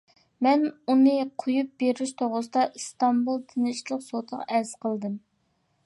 [0.45, 0.63] مەن
[0.93, 1.13] ئۇنى
[1.43, 5.21] قويۇپ بېرىش توغرىسىدا ئىستانبۇل تىنچلىق سوتىغا ئەرز قىلدىم.